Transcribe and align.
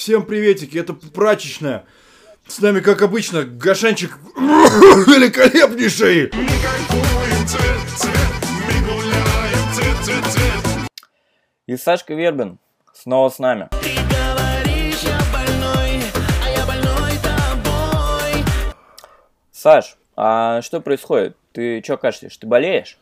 Всем 0.00 0.24
приветики, 0.24 0.78
это 0.78 0.94
прачечная. 0.94 1.84
С 2.48 2.58
нами, 2.60 2.80
как 2.80 3.02
обычно, 3.02 3.44
Гашанчик 3.44 4.16
великолепнейший. 4.34 6.32
И 11.66 11.76
Сашка 11.76 12.14
Вербин 12.14 12.58
снова 12.94 13.28
с 13.28 13.38
нами. 13.38 13.68
Саш, 19.52 19.98
а 20.16 20.62
что 20.62 20.80
происходит? 20.80 21.36
Ты 21.52 21.82
что 21.84 21.98
кашляешь? 21.98 22.38
Ты 22.38 22.46
болеешь? 22.46 22.96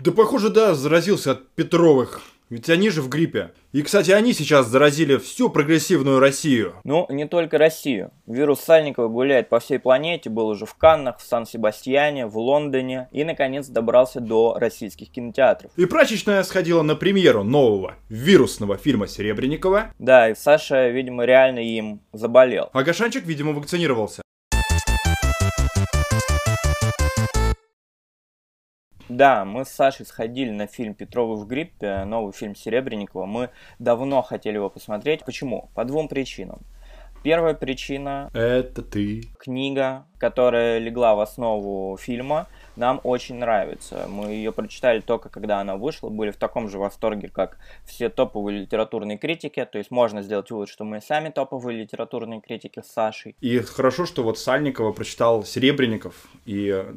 Да, 0.00 0.10
похоже, 0.10 0.50
да, 0.50 0.74
заразился 0.74 1.30
от 1.30 1.48
Петровых. 1.50 2.20
Ведь 2.48 2.70
они 2.70 2.90
же 2.90 3.02
в 3.02 3.08
гриппе. 3.08 3.50
И, 3.72 3.82
кстати, 3.82 4.12
они 4.12 4.32
сейчас 4.32 4.68
заразили 4.68 5.16
всю 5.16 5.50
прогрессивную 5.50 6.20
Россию. 6.20 6.74
Ну, 6.84 7.06
не 7.08 7.26
только 7.26 7.58
Россию. 7.58 8.12
Вирус 8.26 8.60
Сальникова 8.60 9.08
гуляет 9.08 9.48
по 9.48 9.58
всей 9.58 9.78
планете, 9.78 10.30
был 10.30 10.46
уже 10.46 10.64
в 10.64 10.74
Каннах, 10.74 11.18
в 11.18 11.22
Сан-Себастьяне, 11.22 12.26
в 12.26 12.38
Лондоне 12.38 13.08
и, 13.10 13.24
наконец, 13.24 13.66
добрался 13.66 14.20
до 14.20 14.56
российских 14.58 15.10
кинотеатров. 15.10 15.72
И 15.76 15.86
прачечная 15.86 16.42
сходила 16.44 16.82
на 16.82 16.94
премьеру 16.94 17.42
нового 17.42 17.96
вирусного 18.08 18.76
фильма 18.76 19.08
Серебренникова. 19.08 19.92
Да, 19.98 20.30
и 20.30 20.34
Саша, 20.34 20.88
видимо, 20.88 21.24
реально 21.24 21.58
им 21.58 22.00
заболел. 22.12 22.70
А 22.72 22.82
Гашанчик, 22.84 23.24
видимо, 23.24 23.52
вакцинировался. 23.52 24.22
Да, 29.08 29.44
мы 29.44 29.64
с 29.64 29.68
Сашей 29.68 30.04
сходили 30.04 30.50
на 30.50 30.66
фильм 30.66 30.94
«Петровы 30.94 31.36
в 31.36 31.46
гриппе», 31.46 32.04
новый 32.04 32.32
фильм 32.32 32.56
Серебренникова. 32.56 33.24
Мы 33.26 33.50
давно 33.78 34.20
хотели 34.22 34.56
его 34.56 34.68
посмотреть. 34.68 35.24
Почему? 35.24 35.70
По 35.74 35.84
двум 35.84 36.08
причинам. 36.08 36.60
Первая 37.22 37.54
причина... 37.54 38.30
Это 38.34 38.82
ты. 38.82 39.22
Книга, 39.38 40.06
которая 40.18 40.78
легла 40.78 41.14
в 41.14 41.20
основу 41.20 41.96
фильма 41.96 42.48
нам 42.76 43.00
очень 43.04 43.36
нравится. 43.36 44.06
Мы 44.08 44.32
ее 44.32 44.52
прочитали 44.52 45.00
только 45.00 45.28
когда 45.28 45.60
она 45.60 45.76
вышла, 45.76 46.08
были 46.08 46.30
в 46.30 46.36
таком 46.36 46.68
же 46.68 46.78
восторге, 46.78 47.28
как 47.28 47.58
все 47.84 48.08
топовые 48.08 48.60
литературные 48.60 49.18
критики. 49.18 49.66
То 49.70 49.78
есть 49.78 49.90
можно 49.90 50.22
сделать 50.22 50.50
вывод, 50.50 50.68
что 50.68 50.84
мы 50.84 51.00
сами 51.00 51.30
топовые 51.30 51.82
литературные 51.82 52.40
критики 52.40 52.82
с 52.82 52.92
Сашей. 52.92 53.36
И 53.40 53.58
хорошо, 53.58 54.06
что 54.06 54.22
вот 54.22 54.38
Сальникова 54.38 54.92
прочитал 54.92 55.44
Серебренников 55.44 56.14
и 56.44 56.68
э, 56.68 56.94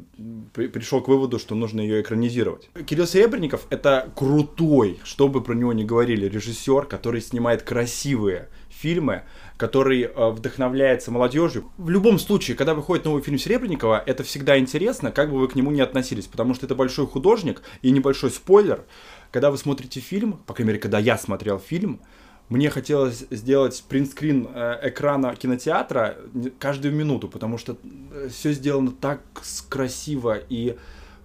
при 0.54 0.68
пришел 0.68 1.02
к 1.02 1.08
выводу, 1.08 1.38
что 1.38 1.54
нужно 1.54 1.80
ее 1.80 2.00
экранизировать. 2.00 2.70
Кирилл 2.86 3.06
Серебренников 3.06 3.66
это 3.70 4.10
крутой, 4.16 4.98
что 5.04 5.28
бы 5.28 5.42
про 5.42 5.54
него 5.54 5.72
ни 5.72 5.84
говорили, 5.84 6.26
режиссер, 6.26 6.86
который 6.86 7.20
снимает 7.20 7.62
красивые 7.62 8.48
фильмы, 8.80 9.22
который 9.56 10.02
э, 10.02 10.30
вдохновляется 10.30 11.10
молодежью. 11.10 11.70
В 11.76 11.90
любом 11.90 12.18
случае, 12.18 12.56
когда 12.56 12.74
выходит 12.74 13.04
новый 13.04 13.22
фильм 13.22 13.38
Серебренникова, 13.38 14.02
это 14.06 14.22
всегда 14.22 14.58
интересно, 14.58 15.12
как 15.12 15.30
бы 15.30 15.38
вы 15.38 15.48
к 15.48 15.54
нему 15.54 15.70
не 15.70 15.80
относились, 15.80 16.26
потому 16.26 16.54
что 16.54 16.66
это 16.66 16.74
большой 16.74 17.06
художник 17.06 17.62
и 17.82 17.90
небольшой 17.90 18.30
спойлер. 18.30 18.84
Когда 19.30 19.50
вы 19.50 19.58
смотрите 19.58 20.00
фильм, 20.00 20.32
по 20.46 20.54
крайней 20.54 20.68
мере, 20.70 20.80
когда 20.80 20.98
я 20.98 21.18
смотрел 21.18 21.58
фильм, 21.58 22.00
мне 22.48 22.68
хотелось 22.70 23.26
сделать 23.30 23.84
принтскрин 23.88 24.48
э, 24.52 24.78
экрана 24.82 25.36
кинотеатра 25.36 26.16
каждую 26.58 26.94
минуту, 26.94 27.28
потому 27.28 27.58
что 27.58 27.76
э, 28.12 28.28
все 28.28 28.52
сделано 28.52 28.92
так 28.92 29.20
красиво 29.68 30.38
и 30.48 30.76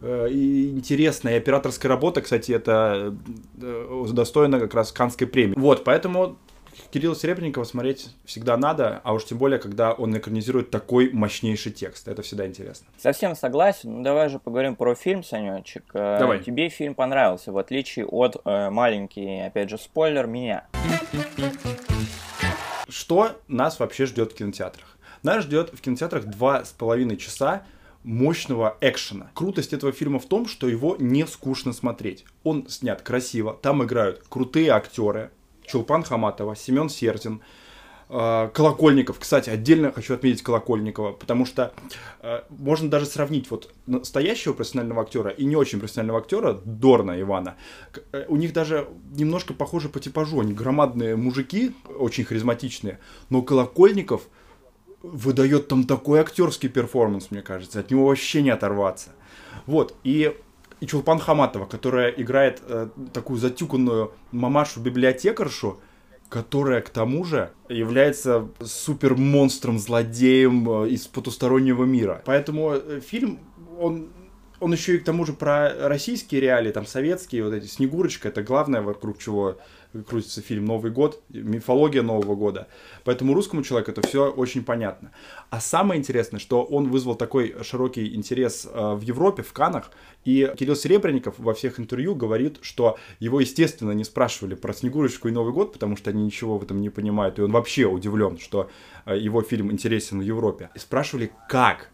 и 0.01 0.71
интересная 0.75 1.35
и 1.35 1.37
операторская 1.37 1.89
работа, 1.89 2.21
кстати, 2.21 2.51
это 2.51 3.15
достойно 3.55 4.59
как 4.59 4.73
раз 4.75 4.91
Канской 4.91 5.25
премии. 5.25 5.55
Вот, 5.57 5.83
поэтому 5.83 6.37
Кирилла 6.91 7.15
Серебренникова 7.15 7.63
смотреть 7.63 8.09
всегда 8.25 8.57
надо, 8.57 9.01
а 9.03 9.13
уж 9.13 9.25
тем 9.25 9.37
более, 9.37 9.59
когда 9.59 9.93
он 9.93 10.17
экранизирует 10.17 10.71
такой 10.71 11.11
мощнейший 11.11 11.71
текст. 11.71 12.07
Это 12.07 12.21
всегда 12.21 12.47
интересно. 12.47 12.87
Совсем 12.97 13.35
согласен. 13.35 13.97
Ну, 13.97 14.03
давай 14.03 14.29
же 14.29 14.39
поговорим 14.39 14.75
про 14.75 14.95
фильм, 14.95 15.23
Санечек. 15.23 15.83
Э, 15.93 16.17
давай. 16.19 16.43
Тебе 16.43 16.69
фильм 16.69 16.95
понравился, 16.95 17.51
в 17.51 17.57
отличие 17.57 18.05
от 18.05 18.41
э, 18.45 18.69
маленький, 18.69 19.41
опять 19.41 19.69
же, 19.69 19.77
спойлер, 19.77 20.27
меня. 20.27 20.67
Что 22.87 23.31
нас 23.47 23.79
вообще 23.79 24.05
ждет 24.05 24.31
в 24.31 24.35
кинотеатрах? 24.35 24.97
Нас 25.23 25.43
ждет 25.43 25.71
в 25.73 25.81
кинотеатрах 25.81 26.25
два 26.25 26.63
с 26.63 26.71
половиной 26.71 27.17
часа 27.17 27.63
мощного 28.03 28.77
экшена. 28.81 29.31
Крутость 29.33 29.73
этого 29.73 29.91
фильма 29.91 30.19
в 30.19 30.25
том, 30.27 30.47
что 30.47 30.67
его 30.67 30.95
не 30.99 31.25
скучно 31.25 31.73
смотреть. 31.73 32.25
Он 32.43 32.67
снят 32.69 33.01
красиво, 33.01 33.57
там 33.59 33.83
играют 33.83 34.23
крутые 34.29 34.69
актеры, 34.69 35.31
Чулпан 35.65 36.03
Хаматова, 36.03 36.55
Семен 36.55 36.89
Сердин, 36.89 37.41
э, 38.09 38.49
Колокольников. 38.53 39.19
Кстати, 39.19 39.49
отдельно 39.49 39.91
хочу 39.91 40.13
отметить 40.13 40.43
Колокольникова, 40.43 41.11
потому 41.13 41.45
что 41.45 41.73
э, 42.21 42.41
можно 42.49 42.89
даже 42.89 43.05
сравнить 43.05 43.49
вот 43.49 43.73
настоящего 43.87 44.53
профессионального 44.53 45.01
актера 45.01 45.29
и 45.29 45.45
не 45.45 45.55
очень 45.55 45.79
профессионального 45.79 46.19
актера 46.19 46.53
Дорна 46.65 47.19
Ивана. 47.19 47.55
Э, 48.11 48.25
у 48.27 48.35
них 48.35 48.53
даже 48.53 48.87
немножко 49.11 49.53
похожи 49.53 49.89
по 49.89 49.99
типажу. 49.99 50.39
Они 50.39 50.53
громадные 50.53 51.15
мужики, 51.15 51.75
очень 51.97 52.25
харизматичные, 52.25 52.99
но 53.29 53.41
Колокольников 53.41 54.23
выдает 55.01 55.67
там 55.67 55.85
такой 55.85 56.19
актерский 56.19 56.69
перформанс, 56.69 57.29
мне 57.29 57.41
кажется. 57.41 57.79
От 57.79 57.91
него 57.91 58.07
вообще 58.07 58.41
не 58.41 58.49
оторваться. 58.49 59.11
Вот, 59.65 59.95
и 60.03 60.35
и 60.79 60.87
Чулпан 60.87 61.19
Хаматова, 61.19 61.65
которая 61.65 62.09
играет 62.09 62.61
э, 62.67 62.89
такую 63.13 63.39
затюканную 63.39 64.11
мамашу-библиотекаршу, 64.31 65.79
которая 66.29 66.81
к 66.81 66.89
тому 66.89 67.23
же 67.23 67.51
является 67.69 68.47
супер 68.61 69.15
монстром, 69.15 69.79
злодеем 69.79 70.83
э, 70.83 70.89
из 70.89 71.07
потустороннего 71.07 71.83
мира. 71.83 72.21
Поэтому 72.25 72.73
э, 72.73 72.99
фильм, 72.99 73.39
он 73.79 74.09
он 74.59 74.71
еще 74.71 74.95
и 74.95 74.99
к 74.99 75.03
тому 75.03 75.25
же 75.25 75.33
про 75.33 75.87
российские 75.87 76.41
реалии, 76.41 76.71
там 76.71 76.85
советские, 76.85 77.43
вот 77.43 77.53
эти 77.53 77.67
Снегурочка, 77.67 78.29
это 78.29 78.43
главное, 78.43 78.81
вокруг 78.81 79.17
чего 79.19 79.57
крутится 80.03 80.41
фильм 80.41 80.65
Новый 80.65 80.91
год, 80.91 81.21
мифология 81.29 82.01
Нового 82.01 82.35
года. 82.35 82.67
Поэтому 83.03 83.33
русскому 83.33 83.63
человеку 83.63 83.91
это 83.91 84.05
все 84.05 84.29
очень 84.31 84.63
понятно. 84.63 85.11
А 85.49 85.59
самое 85.59 85.99
интересное, 85.99 86.39
что 86.39 86.63
он 86.63 86.89
вызвал 86.89 87.15
такой 87.15 87.55
широкий 87.63 88.13
интерес 88.15 88.67
э, 88.69 88.93
в 88.93 89.01
Европе, 89.01 89.43
в 89.43 89.53
Канах, 89.53 89.91
и 90.25 90.51
Кирилл 90.57 90.75
Серебренников 90.75 91.35
во 91.37 91.53
всех 91.53 91.79
интервью 91.79 92.15
говорит, 92.15 92.57
что 92.61 92.97
его, 93.19 93.39
естественно, 93.39 93.91
не 93.91 94.03
спрашивали 94.03 94.55
про 94.55 94.73
Снегурочку 94.73 95.27
и 95.27 95.31
Новый 95.31 95.53
год, 95.53 95.73
потому 95.73 95.95
что 95.95 96.09
они 96.09 96.23
ничего 96.23 96.57
в 96.57 96.63
этом 96.63 96.81
не 96.81 96.89
понимают, 96.89 97.39
и 97.39 97.41
он 97.41 97.51
вообще 97.51 97.85
удивлен, 97.85 98.37
что 98.37 98.69
э, 99.05 99.17
его 99.17 99.41
фильм 99.41 99.71
интересен 99.71 100.19
в 100.19 100.23
Европе. 100.23 100.69
И 100.75 100.79
спрашивали, 100.79 101.31
как 101.47 101.91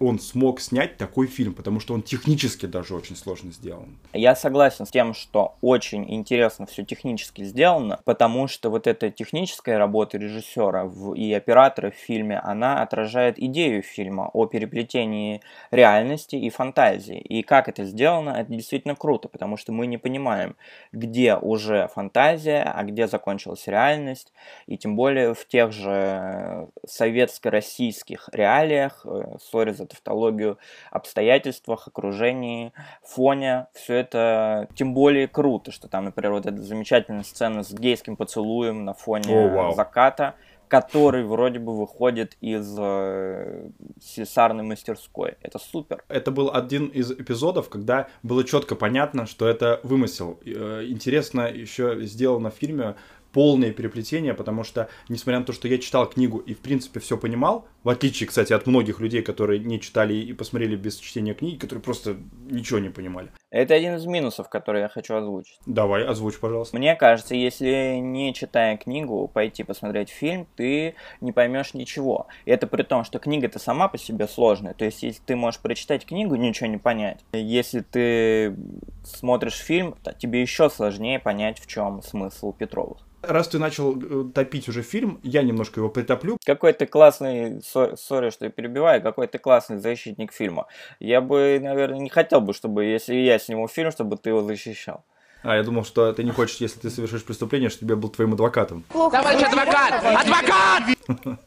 он 0.00 0.18
смог 0.18 0.60
снять 0.60 0.96
такой 0.96 1.28
фильм, 1.28 1.54
потому 1.54 1.78
что 1.80 1.94
он 1.94 2.02
технически 2.02 2.66
даже 2.66 2.94
очень 2.94 3.16
сложно 3.16 3.52
сделан. 3.52 3.96
Я 4.12 4.34
согласен 4.34 4.86
с 4.86 4.90
тем, 4.90 5.14
что 5.14 5.54
очень 5.60 6.04
интересно 6.12 6.66
все 6.66 6.84
технически 6.84 7.44
сделано, 7.44 8.00
потому 8.04 8.48
что 8.48 8.70
вот 8.70 8.86
эта 8.86 9.10
техническая 9.10 9.78
работа 9.78 10.18
режиссера 10.18 10.90
и 11.14 11.32
оператора 11.32 11.90
в 11.90 11.94
фильме, 11.94 12.38
она 12.40 12.82
отражает 12.82 13.38
идею 13.38 13.82
фильма 13.82 14.30
о 14.32 14.46
переплетении 14.46 15.40
реальности 15.70 16.36
и 16.36 16.50
фантазии. 16.50 17.18
И 17.18 17.42
как 17.42 17.68
это 17.68 17.84
сделано, 17.84 18.30
это 18.30 18.52
действительно 18.52 18.96
круто, 18.96 19.28
потому 19.28 19.56
что 19.56 19.72
мы 19.72 19.86
не 19.86 19.98
понимаем, 19.98 20.56
где 20.92 21.36
уже 21.36 21.88
фантазия, 21.94 22.62
а 22.62 22.82
где 22.84 23.06
закончилась 23.06 23.66
реальность, 23.66 24.32
и 24.66 24.76
тем 24.76 24.96
более 24.96 25.34
в 25.34 25.46
тех 25.46 25.72
же 25.72 26.68
советско-российских 26.86 28.28
реалиях, 28.32 29.04
э, 29.04 29.36
за 29.72 29.86
тавтологию, 29.86 30.58
обстоятельствах, 30.90 31.88
окружении, 31.88 32.72
фоне. 33.02 33.66
Все 33.74 33.94
это 33.94 34.68
тем 34.74 34.94
более 34.94 35.28
круто, 35.28 35.72
что 35.72 35.88
там, 35.88 36.04
например, 36.04 36.32
вот 36.32 36.46
эта 36.46 36.60
замечательная 36.62 37.24
сцена 37.24 37.62
с 37.62 37.72
гейским 37.72 38.16
поцелуем 38.16 38.84
на 38.84 38.94
фоне 38.94 39.32
oh, 39.32 39.54
wow. 39.54 39.74
заката, 39.74 40.34
который 40.68 41.24
вроде 41.24 41.58
бы 41.58 41.76
выходит 41.76 42.36
из 42.40 42.76
э, 42.78 43.70
слесарной 44.00 44.64
мастерской. 44.64 45.36
Это 45.42 45.58
супер. 45.58 46.04
Это 46.08 46.30
был 46.30 46.50
один 46.52 46.86
из 46.86 47.10
эпизодов, 47.10 47.68
когда 47.68 48.08
было 48.22 48.44
четко 48.44 48.76
понятно, 48.76 49.26
что 49.26 49.48
это 49.48 49.80
вымысел. 49.82 50.38
Э, 50.44 50.84
интересно 50.86 51.50
еще 51.50 52.04
сделано 52.04 52.50
в 52.50 52.54
фильме 52.54 52.96
полное 53.38 53.70
переплетение, 53.70 54.34
потому 54.34 54.64
что, 54.64 54.88
несмотря 55.08 55.38
на 55.38 55.44
то, 55.44 55.52
что 55.52 55.68
я 55.68 55.78
читал 55.78 56.10
книгу 56.10 56.38
и, 56.38 56.54
в 56.54 56.58
принципе, 56.58 56.98
все 56.98 57.16
понимал, 57.16 57.68
в 57.84 57.88
отличие, 57.88 58.26
кстати, 58.26 58.52
от 58.52 58.66
многих 58.66 58.98
людей, 58.98 59.22
которые 59.22 59.60
не 59.60 59.80
читали 59.80 60.14
и 60.14 60.32
посмотрели 60.32 60.74
без 60.74 60.96
чтения 60.96 61.34
книги, 61.34 61.56
которые 61.56 61.80
просто 61.80 62.16
ничего 62.50 62.80
не 62.80 62.88
понимали. 62.88 63.28
Это 63.50 63.74
один 63.74 63.94
из 63.94 64.06
минусов, 64.06 64.48
который 64.48 64.82
я 64.82 64.88
хочу 64.88 65.14
озвучить. 65.14 65.60
Давай, 65.66 66.04
озвучь, 66.04 66.40
пожалуйста. 66.40 66.76
Мне 66.76 66.96
кажется, 66.96 67.36
если 67.36 67.98
не 68.00 68.34
читая 68.34 68.76
книгу, 68.76 69.30
пойти 69.32 69.62
посмотреть 69.62 70.08
фильм, 70.08 70.48
ты 70.56 70.96
не 71.20 71.30
поймешь 71.30 71.74
ничего. 71.74 72.26
И 72.44 72.50
это 72.50 72.66
при 72.66 72.82
том, 72.82 73.04
что 73.04 73.20
книга-то 73.20 73.60
сама 73.60 73.86
по 73.86 73.98
себе 73.98 74.26
сложная. 74.26 74.74
То 74.74 74.84
есть, 74.84 75.04
если 75.04 75.22
ты 75.24 75.36
можешь 75.36 75.60
прочитать 75.60 76.04
книгу, 76.04 76.34
ничего 76.34 76.66
не 76.66 76.78
понять. 76.78 77.20
Если 77.32 77.82
ты 77.82 78.56
смотришь 79.04 79.54
фильм, 79.54 79.94
то 80.02 80.12
тебе 80.12 80.42
еще 80.42 80.68
сложнее 80.68 81.20
понять, 81.20 81.60
в 81.60 81.68
чем 81.68 82.02
смысл 82.02 82.52
Петровых. 82.52 83.07
Раз 83.22 83.48
ты 83.48 83.58
начал 83.58 84.00
э, 84.00 84.30
топить 84.32 84.68
уже 84.68 84.82
фильм, 84.82 85.20
я 85.24 85.42
немножко 85.42 85.80
его 85.80 85.88
притоплю. 85.88 86.38
Какой 86.44 86.72
ты 86.72 86.86
классный, 86.86 87.60
сори, 87.62 88.30
что 88.30 88.44
я 88.44 88.50
перебиваю, 88.50 89.02
какой 89.02 89.26
ты 89.26 89.38
классный 89.38 89.78
защитник 89.78 90.32
фильма. 90.32 90.66
Я 91.00 91.20
бы, 91.20 91.58
наверное, 91.60 91.98
не 91.98 92.10
хотел 92.10 92.40
бы, 92.40 92.54
чтобы, 92.54 92.84
если 92.84 93.14
я 93.14 93.38
сниму 93.38 93.66
фильм, 93.66 93.90
чтобы 93.90 94.16
ты 94.16 94.30
его 94.30 94.42
защищал. 94.42 95.04
А, 95.42 95.56
я 95.56 95.62
думал, 95.62 95.84
что 95.84 96.12
ты 96.12 96.22
не 96.24 96.30
хочешь, 96.30 96.56
если 96.56 96.80
ты 96.80 96.90
совершишь 96.90 97.24
преступление, 97.24 97.70
чтобы 97.70 97.92
я 97.92 97.96
был 97.96 98.08
твоим 98.08 98.34
адвокатом. 98.34 98.84
Товарищ 98.92 99.42
адвокат! 99.42 100.04
Адвокат! 100.04 101.38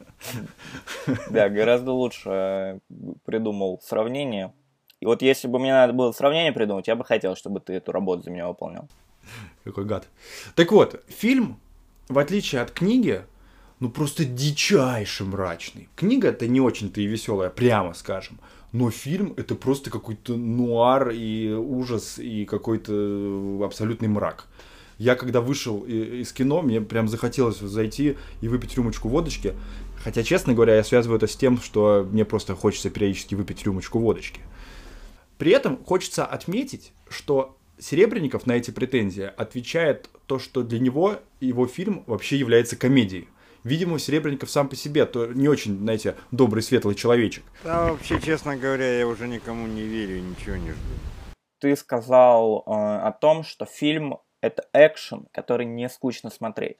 Да, 1.29 1.49
гораздо 1.49 1.91
лучше 1.91 2.29
э, 2.29 2.79
придумал 3.25 3.81
сравнение. 3.83 4.53
И 4.99 5.05
вот 5.05 5.21
если 5.21 5.47
бы 5.47 5.57
мне 5.57 5.73
надо 5.73 5.93
было 5.93 6.11
сравнение 6.11 6.51
придумать, 6.51 6.87
я 6.87 6.95
бы 6.95 7.03
хотел, 7.03 7.35
чтобы 7.35 7.59
ты 7.59 7.73
эту 7.73 7.91
работу 7.91 8.23
за 8.23 8.29
меня 8.29 8.47
выполнял. 8.47 8.87
Какой 9.63 9.85
гад. 9.85 10.07
Так 10.55 10.71
вот, 10.71 11.03
фильм, 11.07 11.59
в 12.07 12.17
отличие 12.17 12.61
от 12.61 12.71
книги, 12.71 13.23
ну 13.79 13.89
просто 13.89 14.25
дичайше 14.25 15.25
мрачный. 15.25 15.89
Книга 15.95 16.29
это 16.29 16.47
не 16.47 16.61
очень-то 16.61 17.01
и 17.01 17.05
веселая, 17.05 17.49
прямо 17.49 17.93
скажем. 17.93 18.39
Но 18.71 18.89
фильм 18.89 19.33
это 19.37 19.55
просто 19.55 19.89
какой-то 19.89 20.35
нуар 20.37 21.09
и 21.09 21.51
ужас 21.51 22.17
и 22.19 22.45
какой-то 22.45 23.61
абсолютный 23.65 24.07
мрак. 24.07 24.47
Я 24.97 25.15
когда 25.15 25.41
вышел 25.41 25.81
из 25.81 26.31
кино, 26.31 26.61
мне 26.61 26.79
прям 26.79 27.07
захотелось 27.07 27.57
зайти 27.57 28.17
и 28.39 28.47
выпить 28.47 28.75
рюмочку 28.75 29.09
водочки. 29.09 29.55
Хотя, 30.03 30.23
честно 30.23 30.53
говоря, 30.53 30.75
я 30.75 30.83
связываю 30.83 31.17
это 31.17 31.27
с 31.27 31.35
тем, 31.35 31.59
что 31.59 32.07
мне 32.11 32.23
просто 32.23 32.55
хочется 32.55 32.89
периодически 32.89 33.35
выпить 33.35 33.63
рюмочку 33.63 33.99
водочки. 33.99 34.41
При 35.37 35.51
этом 35.51 35.83
хочется 35.83 36.23
отметить, 36.23 36.93
что 37.09 37.57
Серебренников 37.81 38.45
на 38.45 38.53
эти 38.53 38.69
претензии 38.69 39.23
отвечает 39.23 40.07
то, 40.27 40.37
что 40.37 40.61
для 40.61 40.79
него 40.79 41.15
его 41.39 41.65
фильм 41.65 42.03
вообще 42.05 42.37
является 42.37 42.75
комедией. 42.75 43.27
Видимо, 43.63 43.97
Серебренников 43.97 44.51
сам 44.51 44.69
по 44.69 44.75
себе 44.75 45.05
то 45.07 45.25
не 45.25 45.47
очень, 45.47 45.79
знаете, 45.79 46.15
добрый, 46.29 46.61
светлый 46.61 46.93
человечек. 46.93 47.43
Да, 47.63 47.91
вообще, 47.91 48.21
честно 48.21 48.55
говоря, 48.55 48.99
я 48.99 49.07
уже 49.07 49.27
никому 49.27 49.65
не 49.65 49.81
верю 49.81 50.19
и 50.19 50.21
ничего 50.21 50.57
не 50.57 50.71
жду. 50.71 50.93
Ты 51.59 51.75
сказал 51.75 52.63
э, 52.65 52.71
о 52.71 53.11
том, 53.11 53.43
что 53.43 53.65
фильм 53.65 54.19
это 54.41 54.63
экшен, 54.73 55.27
который 55.31 55.65
не 55.65 55.89
скучно 55.89 56.29
смотреть. 56.29 56.77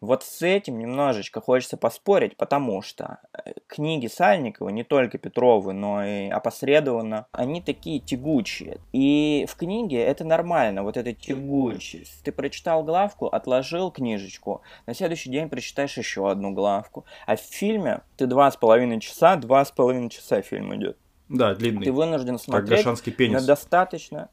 Вот 0.00 0.22
с 0.22 0.42
этим 0.42 0.78
немножечко 0.78 1.40
хочется 1.40 1.76
поспорить, 1.76 2.36
потому 2.36 2.82
что 2.82 3.18
э, 3.32 3.52
книги 3.66 4.06
Сальникова, 4.06 4.68
не 4.68 4.84
только 4.84 5.18
Петровы, 5.18 5.72
но 5.72 6.04
и 6.04 6.28
опосредованно, 6.28 7.26
они 7.32 7.60
такие 7.60 8.00
тягучие. 8.00 8.78
И 8.92 9.46
в 9.48 9.56
книге 9.56 10.02
это 10.02 10.24
нормально, 10.24 10.82
вот 10.82 10.96
эта 10.96 11.12
тягучесть. 11.12 12.22
Ты 12.22 12.32
прочитал 12.32 12.84
главку, 12.84 13.26
отложил 13.26 13.90
книжечку, 13.90 14.62
на 14.86 14.94
следующий 14.94 15.30
день 15.30 15.48
прочитаешь 15.48 15.96
еще 15.98 16.30
одну 16.30 16.52
главку. 16.52 17.04
А 17.26 17.36
в 17.36 17.40
фильме 17.40 18.00
ты 18.16 18.26
два 18.26 18.50
с 18.50 18.56
половиной 18.56 19.00
часа, 19.00 19.36
два 19.36 19.64
с 19.64 19.70
половиной 19.70 20.10
часа 20.10 20.42
фильм 20.42 20.74
идет. 20.76 20.96
Да, 21.28 21.54
длинный. 21.54 21.84
Ты 21.84 21.92
вынужден 21.92 22.38
смотреть 22.38 22.86
на 23.30 23.40
достаточно 23.40 24.30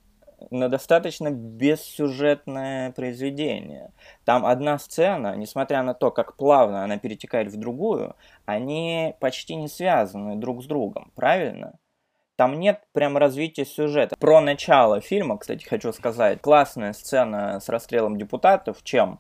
на 0.52 0.70
достаточно 0.70 1.32
бессюжетное 1.32 2.92
произведение. 2.92 3.92
Там 4.24 4.46
одна 4.46 4.78
сцена, 4.80 5.36
несмотря 5.36 5.84
на 5.84 5.94
то, 5.94 6.12
как 6.12 6.36
плавно 6.36 6.84
она 6.84 6.98
перетекает 6.98 7.52
в 7.52 7.58
другую, 7.58 8.16
они 8.46 9.16
почти 9.20 9.56
не 9.56 9.68
связаны 9.68 10.36
друг 10.36 10.64
с 10.64 10.66
другом, 10.66 11.12
правильно? 11.16 11.78
Там 12.36 12.60
нет 12.60 12.84
прям 12.92 13.18
развития 13.18 13.66
сюжета. 13.66 14.16
Про 14.20 14.42
начало 14.42 15.00
фильма, 15.00 15.38
кстати, 15.38 15.64
хочу 15.64 15.94
сказать. 15.94 16.42
Классная 16.42 16.92
сцена 16.94 17.60
с 17.62 17.70
расстрелом 17.70 18.18
депутатов. 18.18 18.84
Чем? 18.84 19.20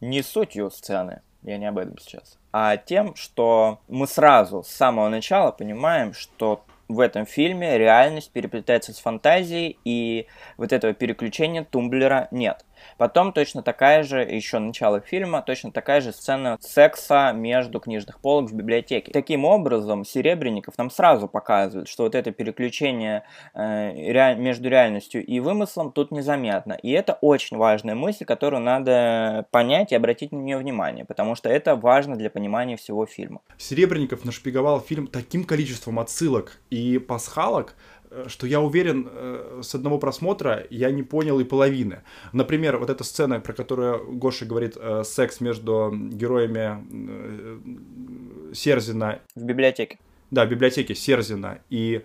Не 0.00 0.22
сутью 0.22 0.70
сцены, 0.70 1.22
я 1.42 1.56
не 1.56 1.66
об 1.66 1.78
этом 1.78 1.96
сейчас, 1.98 2.38
а 2.52 2.76
тем, 2.76 3.14
что 3.14 3.80
мы 3.88 4.06
сразу 4.06 4.62
с 4.62 4.68
самого 4.68 5.08
начала 5.08 5.50
понимаем, 5.50 6.12
что 6.12 6.64
в 6.88 7.00
этом 7.00 7.26
фильме 7.26 7.78
реальность 7.78 8.30
переплетается 8.32 8.92
с 8.92 8.98
фантазией, 8.98 9.78
и 9.84 10.26
вот 10.56 10.72
этого 10.72 10.92
переключения 10.92 11.64
тумблера 11.64 12.28
нет. 12.30 12.64
Потом 12.96 13.32
точно 13.32 13.62
такая 13.62 14.02
же, 14.02 14.20
еще 14.20 14.58
начало 14.58 15.00
фильма, 15.00 15.42
точно 15.42 15.72
такая 15.72 16.00
же 16.00 16.12
сцена 16.12 16.58
секса 16.60 17.32
между 17.32 17.80
книжных 17.80 18.20
полок 18.20 18.50
в 18.50 18.54
библиотеке. 18.54 19.12
Таким 19.12 19.44
образом, 19.44 20.04
Серебренников 20.04 20.78
нам 20.78 20.90
сразу 20.90 21.28
показывает, 21.28 21.88
что 21.88 22.04
вот 22.04 22.14
это 22.14 22.30
переключение 22.30 23.24
э, 23.54 24.12
ре... 24.12 24.34
между 24.36 24.68
реальностью 24.68 25.24
и 25.24 25.40
вымыслом 25.40 25.92
тут 25.92 26.10
незаметно. 26.10 26.74
И 26.74 26.90
это 26.90 27.18
очень 27.20 27.56
важная 27.56 27.94
мысль, 27.94 28.24
которую 28.24 28.62
надо 28.62 29.46
понять 29.50 29.92
и 29.92 29.94
обратить 29.94 30.32
на 30.32 30.38
нее 30.38 30.58
внимание, 30.58 31.04
потому 31.04 31.34
что 31.34 31.48
это 31.48 31.76
важно 31.76 32.16
для 32.16 32.30
понимания 32.30 32.76
всего 32.76 33.06
фильма. 33.06 33.40
Серебренников 33.58 34.24
нашпиговал 34.24 34.80
фильм 34.80 35.06
таким 35.06 35.44
количеством 35.44 35.98
отсылок 35.98 36.58
и 36.70 36.98
пасхалок, 36.98 37.76
что 38.26 38.46
я 38.46 38.60
уверен, 38.60 39.08
э, 39.10 39.60
с 39.62 39.74
одного 39.74 39.98
просмотра 39.98 40.66
я 40.70 40.90
не 40.90 41.02
понял 41.02 41.40
и 41.40 41.44
половины. 41.44 42.02
Например, 42.32 42.78
вот 42.78 42.90
эта 42.90 43.04
сцена, 43.04 43.40
про 43.40 43.52
которую 43.52 44.12
Гоша 44.16 44.46
говорит, 44.46 44.76
э, 44.76 45.02
секс 45.04 45.40
между 45.40 45.90
героями 45.92 46.78
Серзина... 48.54 49.20
В 49.34 49.42
библиотеке. 49.44 49.98
Да, 50.30 50.46
в 50.46 50.48
библиотеке 50.48 50.94
Серзина 50.94 51.60
и 51.70 52.02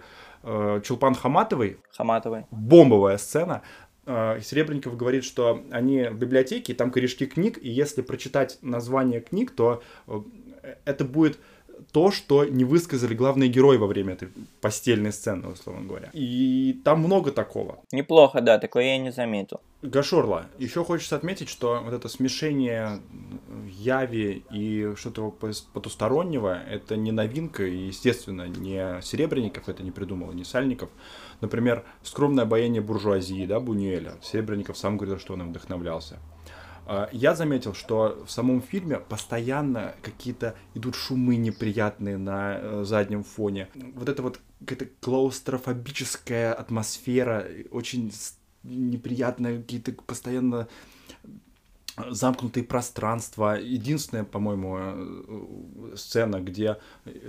Чулпан 0.83 1.15
Хаматовой. 1.15 1.77
Хаматовой. 1.95 2.45
Бомбовая 2.51 3.17
сцена. 3.17 3.61
Серебренников 4.05 4.95
говорит, 4.97 5.23
что 5.23 5.63
они 5.71 6.05
в 6.05 6.17
библиотеке, 6.17 6.73
там 6.73 6.91
корешки 6.91 7.25
книг, 7.25 7.59
и 7.61 7.69
если 7.69 8.01
прочитать 8.01 8.57
название 8.61 9.19
книг, 9.19 9.51
то 9.51 9.83
это 10.85 11.05
будет 11.05 11.39
то, 11.91 12.11
что 12.11 12.45
не 12.45 12.63
высказали 12.63 13.13
главные 13.13 13.49
герои 13.49 13.77
во 13.77 13.87
время 13.87 14.13
этой 14.13 14.29
постельной 14.61 15.11
сцены, 15.11 15.49
условно 15.49 15.87
говоря. 15.87 16.09
И 16.13 16.79
там 16.83 16.99
много 16.99 17.31
такого. 17.31 17.79
Неплохо, 17.91 18.41
да, 18.41 18.59
такое 18.59 18.83
я 18.85 18.97
не 18.97 19.11
заметил. 19.11 19.61
Гашорла, 19.81 20.45
еще 20.57 20.83
хочется 20.83 21.15
отметить, 21.15 21.47
что 21.47 21.81
вот 21.81 21.93
это 21.93 22.09
смешение 22.09 22.99
яви 23.77 24.43
и 24.51 24.93
что-то 24.97 25.31
потустороннего, 25.73 26.61
это 26.69 26.97
не 26.97 27.11
новинка, 27.11 27.65
и, 27.65 27.87
естественно, 27.87 28.47
не 28.47 29.01
Серебренников 29.01 29.69
это 29.69 29.81
не 29.83 29.91
придумал, 29.91 30.33
не 30.33 30.43
Сальников. 30.43 30.89
Например, 31.39 31.85
«Скромное 32.03 32.43
обаяние 32.43 32.81
буржуазии», 32.81 33.45
да, 33.45 33.61
Бунюэля. 33.61 34.15
Серебренников 34.21 34.77
сам 34.77 34.97
говорил, 34.97 35.17
что 35.17 35.33
он 35.33 35.43
им 35.43 35.49
вдохновлялся. 35.49 36.19
А, 36.91 37.07
я 37.11 37.35
заметил, 37.35 37.75
что 37.75 38.23
в 38.25 38.31
самом 38.31 38.63
фильме 38.63 38.97
постоянно 38.97 39.93
какие-то 40.01 40.55
идут 40.73 40.95
шумы 40.95 41.35
неприятные 41.35 42.17
на 42.17 42.57
э, 42.57 42.83
заднем 42.83 43.23
фоне. 43.23 43.67
Вот 43.93 44.09
это 44.09 44.23
вот 44.23 44.39
какая-то 44.61 44.87
клаустрофобическая 44.99 46.51
атмосфера, 46.51 47.45
очень 47.69 48.11
неприятная, 48.63 49.61
какие-то 49.61 49.91
постоянно 49.91 50.67
замкнутые 52.09 52.63
пространства. 52.63 53.57
Единственная, 53.59 54.23
по-моему, 54.23 54.77
э, 54.79 55.95
сцена, 55.95 56.39
где 56.39 56.77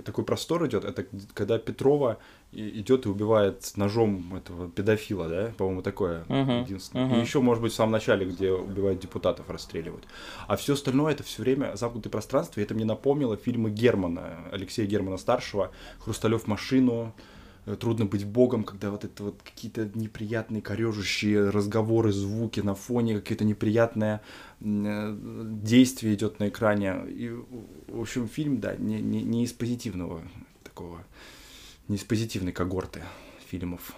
такой 0.05 0.23
простор 0.23 0.65
идет, 0.67 0.85
это 0.85 1.05
когда 1.33 1.57
Петрова 1.57 2.17
идет 2.51 3.05
и 3.05 3.09
убивает 3.09 3.71
ножом 3.75 4.35
этого 4.35 4.69
педофила, 4.69 5.29
да, 5.29 5.51
по-моему, 5.57 5.81
такое 5.81 6.25
uh-huh, 6.25 6.63
единственное. 6.63 7.07
Uh-huh. 7.09 7.17
И 7.17 7.21
еще, 7.21 7.39
может 7.39 7.63
быть, 7.63 7.71
в 7.71 7.75
самом 7.75 7.93
начале, 7.93 8.25
где 8.25 8.51
убивают 8.51 8.99
депутатов, 8.99 9.49
расстреливают. 9.49 10.05
А 10.47 10.57
все 10.57 10.73
остальное 10.73 11.13
это 11.13 11.23
все 11.23 11.41
время 11.41 11.75
замкнутое 11.75 12.11
пространство, 12.11 12.59
и 12.59 12.63
это 12.63 12.73
мне 12.73 12.85
напомнило 12.85 13.37
фильмы 13.37 13.69
Германа, 13.69 14.49
Алексея 14.51 14.85
Германа 14.85 15.17
старшего, 15.17 15.71
Хрусталев 15.99 16.45
машину, 16.47 17.13
Э, 17.13 17.40
трудно 17.65 18.05
быть 18.05 18.25
богом, 18.25 18.63
когда 18.63 18.89
вот 18.89 19.05
это 19.05 19.23
вот 19.23 19.41
какие-то 19.43 19.89
неприятные 19.93 20.61
корежущие 20.61 21.49
разговоры, 21.49 22.11
звуки 22.11 22.59
на 22.59 22.75
фоне, 22.75 23.19
какие-то 23.19 23.45
неприятное 23.45 24.21
э, 24.59 25.17
действие 25.63 26.15
идет 26.15 26.39
на 26.39 26.49
экране. 26.49 27.05
И, 27.07 27.29
в 27.29 28.01
общем, 28.01 28.27
фильм, 28.27 28.59
да, 28.59 28.75
не, 28.75 28.99
не, 28.99 29.21
не 29.21 29.43
из 29.43 29.53
позитивного 29.53 30.21
такого, 30.63 31.03
не 31.87 31.97
из 31.97 32.03
позитивной 32.03 32.51
когорты 32.51 33.01
фильмов. 33.47 33.93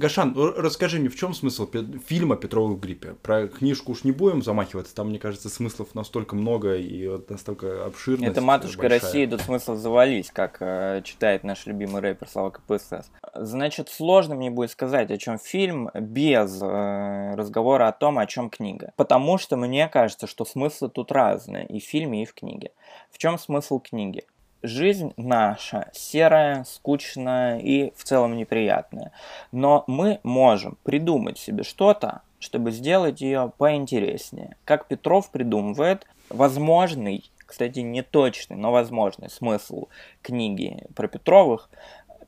Гашан, 0.00 0.34
расскажи 0.56 0.98
мне, 0.98 1.10
в 1.10 1.16
чем 1.16 1.34
смысл 1.34 1.68
фильма 2.06 2.36
«Петрова 2.36 2.72
в 2.72 2.80
гриппе»? 2.80 3.16
Про 3.22 3.48
книжку 3.48 3.92
уж 3.92 4.02
не 4.02 4.12
будем 4.12 4.42
замахиваться, 4.42 4.94
там, 4.94 5.10
мне 5.10 5.18
кажется, 5.18 5.50
смыслов 5.50 5.94
настолько 5.94 6.34
много 6.34 6.76
и 6.76 7.06
вот 7.06 7.28
настолько 7.28 7.84
обширно. 7.84 8.24
Это 8.24 8.40
«Матушка 8.40 8.80
большая. 8.80 9.00
России», 9.00 9.26
тут 9.26 9.42
смысл 9.42 9.76
завались, 9.76 10.30
как 10.30 10.56
э, 10.60 11.02
читает 11.04 11.44
наш 11.44 11.66
любимый 11.66 12.00
рэпер 12.00 12.26
Слава 12.28 12.48
КПСС. 12.48 13.10
Значит, 13.34 13.90
сложно 13.90 14.34
мне 14.34 14.50
будет 14.50 14.70
сказать, 14.70 15.10
о 15.10 15.18
чем 15.18 15.38
фильм 15.38 15.90
без 15.92 16.62
э, 16.62 17.34
разговора 17.34 17.88
о 17.88 17.92
том, 17.92 18.18
о 18.18 18.24
чем 18.24 18.48
книга. 18.48 18.94
Потому 18.96 19.36
что 19.36 19.58
мне 19.58 19.86
кажется, 19.88 20.26
что 20.26 20.46
смыслы 20.46 20.88
тут 20.88 21.12
разные 21.12 21.66
и 21.66 21.78
в 21.78 21.84
фильме, 21.84 22.22
и 22.22 22.24
в 22.26 22.32
книге. 22.32 22.72
В 23.10 23.18
чем 23.18 23.38
смысл 23.38 23.78
книги? 23.78 24.24
Жизнь 24.62 25.12
наша 25.16 25.90
серая, 25.92 26.64
скучная 26.64 27.58
и 27.58 27.92
в 27.96 28.04
целом 28.04 28.36
неприятная. 28.36 29.12
Но 29.52 29.84
мы 29.86 30.20
можем 30.22 30.76
придумать 30.82 31.38
себе 31.38 31.62
что-то, 31.62 32.22
чтобы 32.38 32.70
сделать 32.70 33.20
ее 33.20 33.52
поинтереснее. 33.58 34.56
Как 34.64 34.86
Петров 34.86 35.30
придумывает 35.30 36.06
возможный, 36.28 37.30
кстати, 37.38 37.80
не 37.80 38.02
точный, 38.02 38.56
но 38.56 38.72
возможный 38.72 39.30
смысл 39.30 39.88
книги 40.22 40.84
про 40.94 41.08
Петровых 41.08 41.68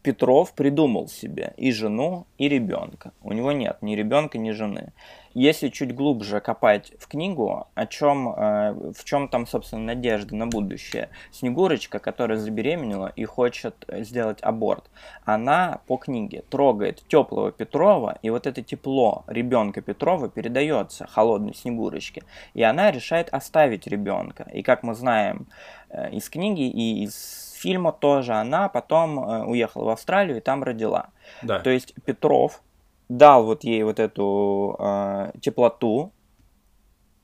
Петров 0.02 0.52
придумал 0.52 1.06
себе 1.06 1.54
и 1.56 1.71
жену, 1.71 2.26
и 2.37 2.49
ребенка. 2.49 3.12
У 3.23 3.32
него 3.32 3.52
нет 3.52 3.78
ни 3.82 3.94
ребенка, 3.94 4.37
ни 4.37 4.50
жены. 4.50 4.92
Если 5.35 5.68
чуть 5.68 5.94
глубже 5.94 6.40
копать 6.40 6.92
в 6.99 7.06
книгу, 7.06 7.66
о 7.75 7.87
чем, 7.87 8.28
э, 8.28 8.92
в 8.92 9.04
чем 9.04 9.28
там, 9.28 9.47
собственно, 9.47 9.82
надежда 9.94 10.35
на 10.37 10.47
будущее. 10.47 11.09
Снегурочка, 11.30 12.00
которая 12.00 12.37
забеременела 12.38 13.12
и 13.14 13.25
хочет 13.25 13.85
сделать 13.88 14.42
аборт, 14.42 14.90
она 15.25 15.80
по 15.87 15.97
книге 15.97 16.42
трогает 16.50 17.02
теплого 17.09 17.52
Петрова, 17.52 18.18
и 18.23 18.30
вот 18.30 18.47
это 18.47 18.61
тепло 18.62 19.25
ребенка 19.26 19.80
Петрова 19.80 20.28
передается 20.28 21.06
холодной 21.06 21.54
Снегурочке, 21.54 22.25
и 22.54 22.62
она 22.62 22.90
решает 22.90 23.28
оставить 23.30 23.87
ребенка. 23.87 24.49
И 24.52 24.62
как 24.62 24.82
мы 24.82 24.94
знаем 24.94 25.47
э, 25.88 26.11
из 26.11 26.28
книги 26.28 26.68
и 26.68 27.04
из 27.04 27.51
фильма 27.62 27.92
тоже, 27.92 28.35
она 28.35 28.69
потом 28.69 29.19
э, 29.19 29.45
уехала 29.45 29.85
в 29.85 29.88
Австралию 29.90 30.38
и 30.38 30.40
там 30.40 30.62
родила. 30.62 31.07
Да. 31.42 31.61
То 31.61 31.71
есть 31.71 31.95
Петров 32.04 32.61
дал 33.09 33.45
вот 33.45 33.64
ей 33.64 33.83
вот 33.85 34.00
эту 34.00 34.76
э, 34.78 35.33
теплоту, 35.40 36.11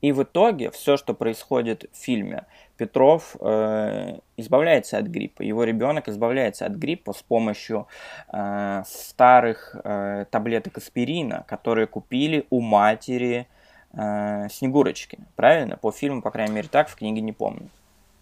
и 0.01 0.13
в 0.13 0.23
итоге 0.23 0.71
все, 0.71 0.95
что 0.95 1.13
происходит 1.13 1.89
в 1.91 1.97
фильме, 1.97 2.45
Петров 2.77 3.35
э, 3.41 4.19
избавляется 4.37 4.97
от 4.97 5.05
гриппа, 5.05 5.41
его 5.41 5.65
ребенок 5.65 6.07
избавляется 6.07 6.65
от 6.65 6.73
гриппа 6.73 7.11
с 7.11 7.21
помощью 7.21 7.87
э, 8.31 8.83
старых 8.87 9.75
э, 9.83 10.25
таблеток 10.31 10.77
аспирина, 10.77 11.43
которые 11.47 11.87
купили 11.87 12.45
у 12.49 12.61
матери 12.61 13.47
э, 13.91 14.47
Снегурочки. 14.49 15.19
Правильно? 15.35 15.75
По 15.75 15.91
фильму, 15.91 16.21
по 16.21 16.31
крайней 16.31 16.53
мере, 16.53 16.69
так, 16.71 16.87
в 16.87 16.95
книге 16.95 17.19
не 17.19 17.33
помню. 17.33 17.69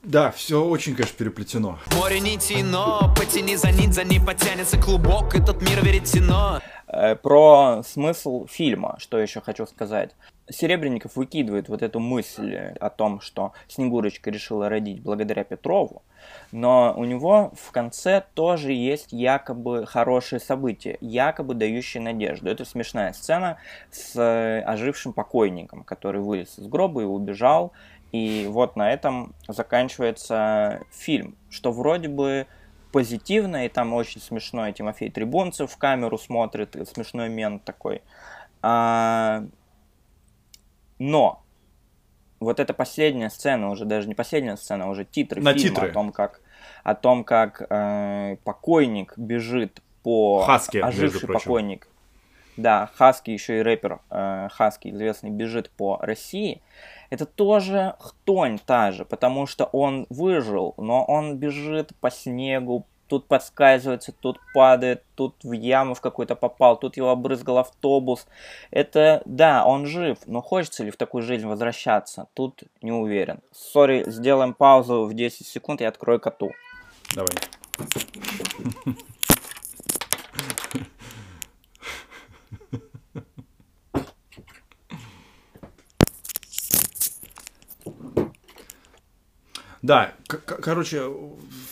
Да, 0.04 0.32
все 0.32 0.64
очень, 0.64 0.96
конечно, 0.96 1.18
переплетено. 1.18 1.80
Море 1.96 2.20
нити, 2.20 2.62
но 2.64 3.14
потяни 3.18 3.56
за 3.56 3.72
нить, 3.72 3.94
за 3.94 4.04
ней 4.04 4.20
потянется 4.20 4.78
клубок, 4.78 5.36
этот 5.36 5.62
мир 5.62 5.84
веретено. 5.84 6.62
Э, 6.88 7.16
про 7.16 7.82
смысл 7.86 8.48
фильма, 8.48 8.96
что 9.00 9.20
еще 9.20 9.42
хочу 9.42 9.66
сказать. 9.66 10.16
Серебренников 10.50 11.18
выкидывает 11.18 11.68
вот 11.68 11.82
эту 11.82 12.00
мысль 12.00 12.56
о 12.56 12.90
том, 12.90 13.20
что 13.20 13.52
Снегурочка 13.68 14.32
решила 14.32 14.70
родить 14.70 15.02
благодаря 15.02 15.44
Петрову, 15.44 16.04
но 16.54 16.94
у 16.96 17.04
него 17.04 17.52
в 17.62 17.72
конце 17.72 18.24
тоже 18.34 18.72
есть 18.72 19.12
якобы 19.12 19.86
хорошее 19.86 20.40
событие, 20.40 20.98
якобы 21.02 21.54
дающее 21.54 22.02
надежду. 22.02 22.50
Это 22.50 22.64
смешная 22.64 23.12
сцена 23.12 23.58
с 23.92 24.16
э, 24.16 24.62
ожившим 24.62 25.12
покойником, 25.12 25.84
который 25.84 26.22
вылез 26.22 26.58
из 26.58 26.68
гроба 26.68 27.02
и 27.02 27.06
убежал, 27.06 27.74
и 28.12 28.48
вот 28.50 28.76
на 28.76 28.92
этом 28.92 29.36
заканчивается 29.48 30.82
фильм, 30.92 31.36
что 31.50 31.72
вроде 31.72 32.08
бы 32.08 32.48
позитивно, 32.92 33.66
и 33.66 33.70
там 33.70 33.94
очень 33.94 34.22
смешной 34.22 34.72
Тимофей 34.74 35.12
Трибунцев 35.12 35.72
в 35.72 35.78
камеру 35.78 36.18
смотрит, 36.18 36.76
смешной 36.88 37.30
мент 37.30 37.64
такой. 37.64 38.02
А... 38.62 39.44
Но 41.00 41.44
вот 42.40 42.60
эта 42.60 42.74
последняя 42.74 43.30
сцена, 43.30 43.70
уже 43.70 43.86
даже 43.86 44.08
не 44.08 44.16
последняя 44.16 44.58
сцена, 44.58 44.86
а 44.86 44.90
уже 44.90 45.06
титры 45.06 45.42
На 45.42 45.54
фильма 45.54 45.70
титры. 45.70 45.90
о 45.90 45.94
том, 45.94 46.12
как, 46.12 46.42
о 46.84 46.96
том, 46.96 47.24
как 47.24 47.62
э, 47.70 48.38
покойник 48.44 49.14
бежит 49.18 49.82
по... 50.04 50.44
Хаски, 50.44 50.78
оживший 50.78 51.28
покойник. 51.28 51.88
Да, 52.56 52.90
Хаски, 52.96 53.32
еще 53.32 53.60
и 53.60 53.62
рэпер 53.62 54.00
э, 54.10 54.50
Хаски, 54.52 54.90
известный, 54.90 55.30
бежит 55.30 55.70
по 55.70 55.98
России 56.02 56.62
это 57.10 57.26
тоже 57.26 57.96
хтонь 58.00 58.60
та 58.60 58.92
же, 58.92 59.06
потому 59.06 59.48
что 59.48 59.66
он 59.66 60.06
выжил, 60.10 60.74
но 60.78 61.04
он 61.04 61.38
бежит 61.38 61.92
по 62.00 62.12
снегу, 62.12 62.86
тут 63.08 63.28
подскальзывается, 63.28 64.12
тут 64.12 64.40
падает, 64.54 65.04
тут 65.16 65.36
в 65.44 65.52
яму 65.52 65.94
в 65.94 66.02
какой-то 66.02 66.36
попал, 66.36 66.78
тут 66.78 66.98
его 66.98 67.10
обрызгал 67.10 67.60
автобус. 67.60 68.28
Это, 68.72 69.22
да, 69.26 69.66
он 69.66 69.86
жив, 69.86 70.18
но 70.26 70.42
хочется 70.42 70.84
ли 70.84 70.92
в 70.92 70.98
такую 70.98 71.24
жизнь 71.24 71.48
возвращаться? 71.48 72.28
Тут 72.34 72.64
не 72.82 72.92
уверен. 72.92 73.40
Сори, 73.52 74.04
сделаем 74.08 74.54
паузу 74.54 75.06
в 75.06 75.14
10 75.14 75.48
секунд, 75.48 75.82
я 75.82 75.90
открою 75.90 76.20
коту. 76.20 76.52
Давай. 77.16 77.30
Да, 89.88 90.16
короче, 90.28 91.10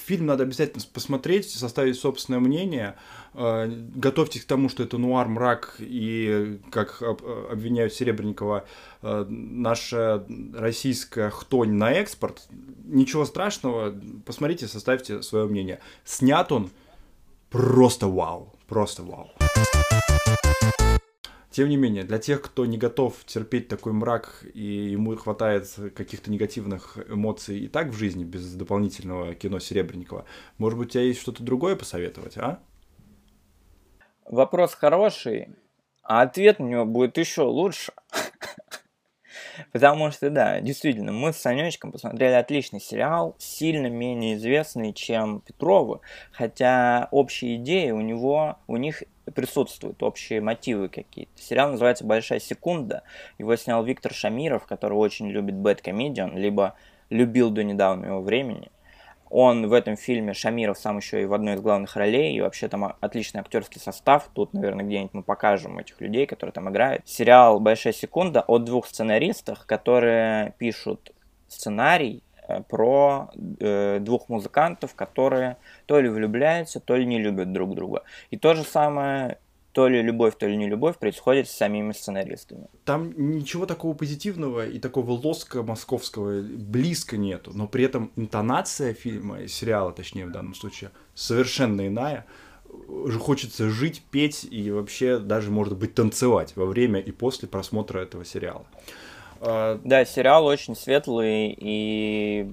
фильм 0.06 0.28
надо 0.28 0.44
обязательно 0.44 0.82
посмотреть, 0.94 1.50
составить 1.50 2.00
собственное 2.00 2.40
мнение. 2.40 2.96
Э, 3.34 3.68
готовьтесь 3.68 4.44
к 4.44 4.48
тому, 4.48 4.70
что 4.70 4.84
это 4.84 4.98
нуар, 4.98 5.28
мрак 5.28 5.76
и, 5.80 6.62
как 6.72 7.02
обвиняют 7.02 7.94
Серебренникова, 7.94 8.64
э, 9.02 9.26
наша 9.28 10.26
российская 10.54 11.30
хтонь 11.30 11.74
на 11.74 11.92
экспорт. 11.92 12.48
Ничего 12.86 13.26
страшного, 13.26 13.94
посмотрите, 14.26 14.70
составьте 14.70 15.22
свое 15.22 15.46
мнение. 15.46 15.82
Снят 16.06 16.50
он 16.54 16.70
просто 17.50 18.08
вау, 18.08 18.54
просто 18.70 19.04
вау. 19.04 19.30
Тем 21.56 21.70
не 21.70 21.78
менее, 21.78 22.04
для 22.04 22.18
тех, 22.18 22.42
кто 22.42 22.66
не 22.66 22.78
готов 22.78 23.24
терпеть 23.24 23.70
такой 23.70 23.94
мрак 23.94 24.44
и 24.54 24.62
ему 24.62 25.16
хватает 25.16 25.74
каких-то 25.96 26.30
негативных 26.30 26.98
эмоций 27.10 27.60
и 27.60 27.70
так 27.70 27.92
в 27.92 27.94
жизни, 27.94 28.26
без 28.26 28.54
дополнительного 28.56 29.34
кино 29.36 29.60
Серебренникова, 29.60 30.26
может 30.58 30.78
быть, 30.78 30.90
у 30.90 30.92
тебя 30.92 31.04
есть 31.04 31.22
что-то 31.22 31.44
другое 31.44 31.78
посоветовать, 31.78 32.38
а? 32.38 32.60
Вопрос 34.26 34.74
хороший, 34.74 35.56
а 36.04 36.24
ответ 36.24 36.60
у 36.60 36.66
него 36.66 36.84
будет 36.84 37.18
еще 37.18 37.44
лучше. 37.44 37.94
Потому 39.72 40.12
что, 40.12 40.30
да, 40.30 40.60
действительно, 40.62 41.12
мы 41.12 41.34
с 41.34 41.38
Санечком 41.38 41.92
посмотрели 41.92 42.34
отличный 42.34 42.80
сериал, 42.80 43.36
сильно 43.38 43.88
менее 43.88 44.36
известный, 44.36 44.94
чем 44.94 45.42
Петровы, 45.42 46.00
хотя 46.32 47.08
общие 47.12 47.58
идеи 47.58 47.92
у 47.92 48.02
него, 48.02 48.58
у 48.68 48.78
них 48.78 49.04
присутствуют, 49.34 50.04
общие 50.04 50.42
мотивы 50.42 50.90
какие-то. 50.90 51.42
Сериал 51.42 51.72
называется 51.72 52.06
«Большая 52.06 52.40
секунда», 52.40 53.04
его 53.38 53.56
снял 53.56 53.84
Виктор 53.84 54.14
Шамиров, 54.14 54.66
который 54.66 54.94
очень 54.94 55.30
любит 55.30 55.56
Bad 55.56 55.82
либо 56.36 56.76
любил 57.10 57.50
до 57.50 57.64
недавнего 57.64 58.20
времени. 58.22 58.70
Он 59.38 59.68
в 59.68 59.74
этом 59.74 59.98
фильме, 59.98 60.34
Шамиров, 60.34 60.78
сам 60.78 60.96
еще 60.96 61.22
и 61.22 61.26
в 61.26 61.34
одной 61.34 61.56
из 61.56 61.60
главных 61.60 61.98
ролей, 61.98 62.38
и 62.38 62.40
вообще 62.40 62.70
там 62.70 62.96
отличный 63.02 63.42
актерский 63.42 63.82
состав. 63.82 64.30
Тут, 64.34 64.54
наверное, 64.54 64.86
где-нибудь 64.86 65.14
мы 65.14 65.24
покажем 65.24 65.78
этих 65.78 66.00
людей, 66.00 66.26
которые 66.26 66.54
там 66.54 66.70
играют. 66.70 67.06
Сериал 67.06 67.60
«Большая 67.60 67.92
секунда» 67.92 68.46
от 68.48 68.64
двух 68.64 68.88
сценаристов, 68.88 69.66
которые 69.66 70.54
пишут 70.58 71.12
сценарий 71.50 72.24
э, 72.48 72.62
про 72.62 73.30
э, 73.60 74.00
двух 74.00 74.30
музыкантов, 74.30 74.96
которые 74.96 75.58
то 75.86 76.00
ли 76.00 76.08
влюбляются, 76.08 76.80
то 76.80 76.96
ли 76.96 77.06
не 77.06 77.20
любят 77.20 77.52
друг 77.52 77.76
друга. 77.76 78.04
И 78.32 78.38
то 78.38 78.54
же 78.54 78.64
самое 78.64 79.38
то 79.76 79.90
ли 79.90 80.02
любовь, 80.02 80.38
то 80.38 80.48
ли 80.48 80.56
не 80.56 80.70
любовь 80.70 80.98
происходит 80.98 81.50
с 81.50 81.52
самими 81.52 81.92
сценаристами. 81.92 82.68
Там 82.86 83.12
ничего 83.18 83.66
такого 83.66 83.94
позитивного 83.94 84.66
и 84.66 84.80
такого 84.80 85.12
лоска 85.12 85.64
московского 85.64 86.42
близко 86.42 87.18
нету, 87.18 87.52
но 87.54 87.68
при 87.68 87.84
этом 87.84 88.10
интонация 88.16 88.94
фильма, 88.94 89.50
сериала, 89.50 89.92
точнее 89.92 90.28
в 90.28 90.32
данном 90.32 90.56
случае, 90.56 90.92
совершенно 91.14 91.86
иная. 91.88 92.26
Хочется 93.20 93.70
жить, 93.70 94.02
петь 94.12 94.48
и 94.50 94.72
вообще 94.72 95.20
даже, 95.20 95.52
может 95.52 95.78
быть, 95.78 95.94
танцевать 95.94 96.56
во 96.56 96.66
время 96.66 97.02
и 97.02 97.12
после 97.12 97.50
просмотра 97.50 98.00
этого 98.00 98.24
сериала. 98.24 98.66
А, 99.42 99.82
да, 99.84 100.06
сериал 100.06 100.46
очень 100.46 100.78
светлый 100.78 101.54
и 101.54 102.50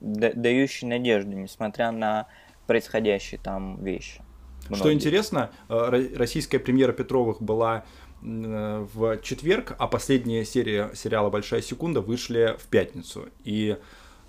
дающий 0.00 0.84
надежду, 0.84 1.32
несмотря 1.32 1.92
на 1.92 2.26
происходящие 2.66 3.40
там 3.42 3.82
вещи. 3.82 4.20
Многие. 4.68 4.80
Что 4.80 4.92
интересно, 4.92 5.50
э, 5.68 6.08
российская 6.16 6.58
премьера 6.58 6.92
Петровых 6.92 7.40
была 7.40 7.84
э, 8.22 8.86
в 8.92 9.20
четверг, 9.22 9.74
а 9.78 9.86
последняя 9.86 10.44
серия 10.44 10.90
сериала 10.94 11.30
«Большая 11.30 11.62
секунда» 11.62 12.00
вышли 12.00 12.56
в 12.58 12.66
пятницу. 12.66 13.28
И 13.44 13.76
э, 13.76 13.76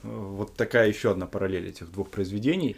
вот 0.03 0.55
такая 0.55 0.88
еще 0.88 1.12
одна 1.12 1.25
параллель 1.25 1.67
этих 1.69 1.91
двух 1.91 2.10
произведений. 2.10 2.77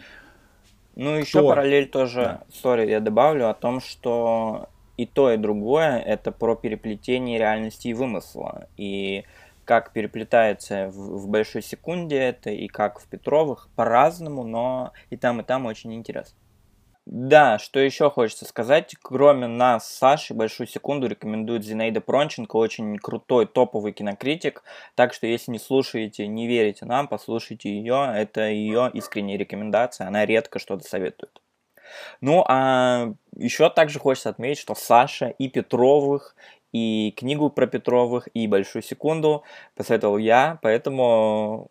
Ну, 0.94 1.16
еще 1.16 1.40
то... 1.40 1.48
параллель 1.48 1.88
тоже, 1.88 2.40
да. 2.62 2.82
я 2.82 3.00
добавлю 3.00 3.48
о 3.48 3.54
том, 3.54 3.80
что 3.80 4.68
и 4.96 5.06
то, 5.06 5.32
и 5.32 5.36
другое 5.36 5.98
это 5.98 6.32
про 6.32 6.54
переплетение 6.54 7.38
реальности 7.38 7.88
и 7.88 7.94
вымысла. 7.94 8.68
И 8.76 9.24
как 9.64 9.92
переплетается 9.92 10.88
в, 10.88 11.18
в 11.18 11.28
большой 11.28 11.62
секунде 11.62 12.16
это, 12.16 12.50
и 12.50 12.68
как 12.68 12.98
в 12.98 13.06
Петровых, 13.06 13.68
по-разному, 13.76 14.44
но 14.44 14.92
и 15.10 15.16
там, 15.16 15.40
и 15.40 15.44
там 15.44 15.66
очень 15.66 15.94
интересно. 15.94 16.36
Да, 17.04 17.58
что 17.58 17.80
еще 17.80 18.10
хочется 18.10 18.44
сказать, 18.44 18.94
кроме 19.02 19.48
нас 19.48 19.88
с 19.88 19.98
Сашей, 19.98 20.36
большую 20.36 20.68
секунду 20.68 21.08
рекомендует 21.08 21.64
Зинаида 21.64 22.00
Пронченко, 22.00 22.54
очень 22.56 22.96
крутой 22.96 23.46
топовый 23.46 23.92
кинокритик, 23.92 24.62
так 24.94 25.12
что 25.12 25.26
если 25.26 25.50
не 25.50 25.58
слушаете, 25.58 26.28
не 26.28 26.46
верите 26.46 26.84
нам, 26.84 27.08
послушайте 27.08 27.70
ее, 27.70 28.08
это 28.14 28.42
ее 28.48 28.88
искренняя 28.94 29.36
рекомендация, 29.36 30.06
она 30.06 30.24
редко 30.24 30.60
что-то 30.60 30.84
советует. 30.84 31.42
Ну, 32.20 32.44
а 32.48 33.12
еще 33.36 33.68
также 33.70 33.98
хочется 33.98 34.30
отметить, 34.30 34.60
что 34.60 34.74
Саша 34.76 35.28
и 35.28 35.48
Петровых, 35.48 36.36
и 36.72 37.12
книгу 37.16 37.50
про 37.50 37.66
Петровых, 37.66 38.28
и 38.34 38.46
большую 38.46 38.82
секунду 38.82 39.44
посоветовал 39.74 40.18
я, 40.18 40.58
поэтому 40.62 41.70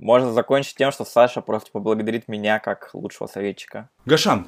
можно 0.00 0.32
закончить 0.32 0.76
тем, 0.76 0.92
что 0.92 1.04
Саша 1.04 1.40
просто 1.40 1.70
поблагодарит 1.70 2.26
меня 2.26 2.58
как 2.58 2.90
лучшего 2.94 3.26
советчика. 3.26 3.90
Гашан, 4.06 4.46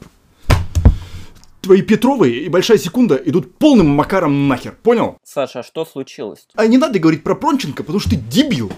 твои 1.60 1.82
Петровые 1.82 2.40
и 2.44 2.48
Большая 2.48 2.78
Секунда 2.78 3.16
идут 3.16 3.58
полным 3.58 3.88
макаром 3.88 4.48
нахер, 4.48 4.72
понял? 4.82 5.18
Саша, 5.22 5.60
а 5.60 5.62
что 5.62 5.84
случилось? 5.84 6.48
А 6.54 6.66
не 6.66 6.78
надо 6.78 6.98
говорить 6.98 7.22
про 7.22 7.34
Пронченко, 7.34 7.82
потому 7.82 8.00
что 8.00 8.10
ты 8.10 8.16
дебил. 8.16 8.72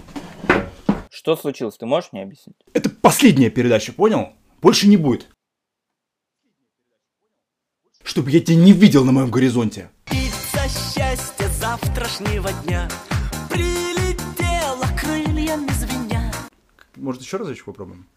Что 1.09 1.35
случилось, 1.37 1.77
ты 1.77 1.85
можешь 1.85 2.11
мне 2.11 2.23
объяснить? 2.23 2.57
Это 2.73 2.89
последняя 2.89 3.49
передача, 3.49 3.93
понял? 3.93 4.33
Больше 4.61 4.87
не 4.87 4.97
будет. 4.97 5.29
Чтобы 8.03 8.29
я 8.31 8.39
тебя 8.39 8.57
не 8.57 8.73
видел 8.73 9.03
на 9.05 9.11
моем 9.11 9.31
горизонте. 9.31 9.89
Птица 10.05 10.67
счастья 10.67 11.47
завтрашнего 11.47 12.51
дня 12.65 12.87
Может, 16.95 17.21
еще 17.21 17.37
разочек 17.37 17.65
попробуем? 17.65 18.07